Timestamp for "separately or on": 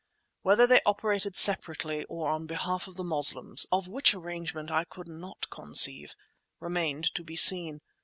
1.35-2.47